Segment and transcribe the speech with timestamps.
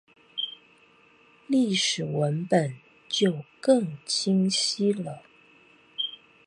[1.47, 2.47] 歷史本文
[3.07, 5.21] 就更清晰了